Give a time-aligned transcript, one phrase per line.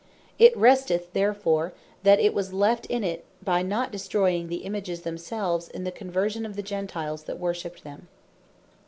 [0.39, 5.69] It resteth therefore, that it was left in it, by not destroying the Images themselves,
[5.69, 8.07] in the conversion of the Gentiles that worshipped them.